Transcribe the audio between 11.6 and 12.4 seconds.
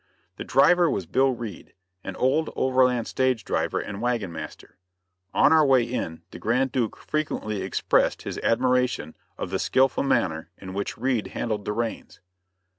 the reins.